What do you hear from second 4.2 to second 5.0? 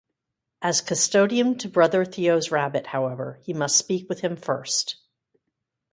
him first.